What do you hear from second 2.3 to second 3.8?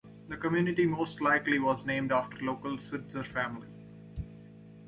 the local Switzer family.